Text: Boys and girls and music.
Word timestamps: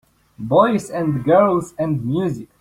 Boys 0.39 0.89
and 0.89 1.23
girls 1.23 1.75
and 1.77 2.03
music. 2.03 2.49